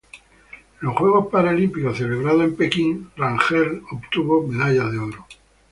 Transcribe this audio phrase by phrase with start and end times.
[0.81, 5.27] En los Juegos Paralímpicos celebrados en Beijing, Rangel obtuvo medalla de oro.